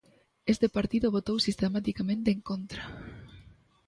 [0.53, 2.83] Este partido votou sistematicamente en contra.